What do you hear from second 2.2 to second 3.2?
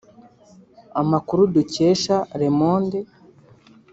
“Le Monde”